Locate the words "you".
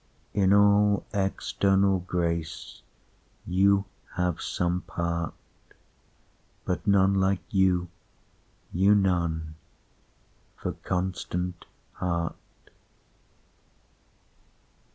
3.45-3.85, 6.87-7.07, 8.73-9.55